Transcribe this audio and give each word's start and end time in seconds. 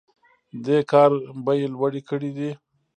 دې 0.65 0.77
کار 0.91 1.11
بیې 1.45 1.65
لوړې 1.73 2.01
کړي 2.09 2.31
دي. 2.37 2.51